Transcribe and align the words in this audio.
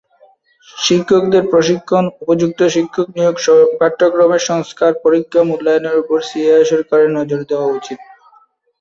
শিক্ষকদের 0.67 1.43
প্রশিক্ষণ, 1.51 2.03
উপযুক্ত 2.17 2.59
শিক্ষক 2.75 3.07
নিয়োগ, 3.15 3.35
পাঠ্যক্রমের 3.79 4.41
সংস্কার, 4.49 4.91
পরীক্ষা 5.03 5.39
ও 5.41 5.47
মূল্যায়ন 5.49 5.85
এর 5.89 5.95
ওপর 6.01 6.17
সিরিয়া 6.29 6.69
সরকারের 6.71 7.09
নজর 7.17 7.39
দেওয়া 7.49 7.67
উচিত। 7.77 7.99